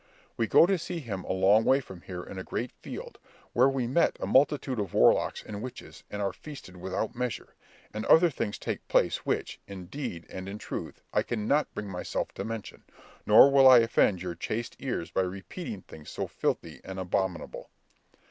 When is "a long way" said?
1.25-1.79